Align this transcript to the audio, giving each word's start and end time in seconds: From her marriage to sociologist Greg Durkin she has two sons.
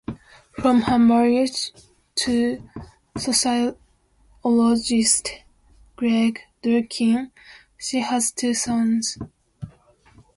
From 0.53 0.81
her 0.89 0.97
marriage 0.97 1.71
to 2.15 2.67
sociologist 3.15 3.77
Greg 5.95 6.39
Durkin 6.63 7.31
she 7.77 7.99
has 7.99 8.31
two 8.31 8.55
sons. 8.55 9.19